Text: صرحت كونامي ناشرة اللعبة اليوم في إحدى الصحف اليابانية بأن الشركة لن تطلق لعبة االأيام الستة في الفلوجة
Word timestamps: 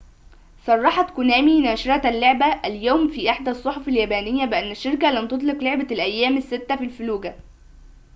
صرحت 0.65 1.09
كونامي 1.09 1.61
ناشرة 1.61 2.09
اللعبة 2.09 2.45
اليوم 2.65 3.07
في 3.09 3.29
إحدى 3.29 3.49
الصحف 3.49 3.87
اليابانية 3.87 4.45
بأن 4.45 4.71
الشركة 4.71 5.11
لن 5.11 5.27
تطلق 5.27 5.63
لعبة 5.63 5.87
االأيام 5.91 6.37
الستة 6.37 6.75
في 6.75 6.83
الفلوجة 6.83 7.35